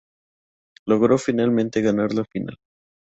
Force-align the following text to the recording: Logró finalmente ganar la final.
Logró 0.87 1.19
finalmente 1.19 1.81
ganar 1.83 2.11
la 2.15 2.25
final. 2.25 2.57